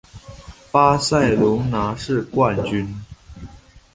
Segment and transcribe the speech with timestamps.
[0.71, 2.91] 巴塞隆拿是冠军。